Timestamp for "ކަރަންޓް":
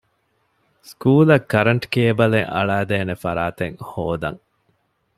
1.51-1.85